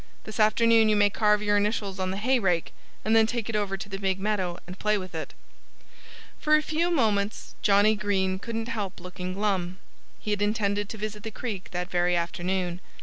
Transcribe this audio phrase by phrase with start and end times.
[0.23, 2.73] This afternoon you may carve your initials on the hay rake
[3.05, 5.35] and then take it over to the big meadow and play with it."
[6.39, 9.77] For a few moments Johnnie Green couldn't help looking glum.
[10.19, 12.81] He had intended to visit the creek that very afternoon.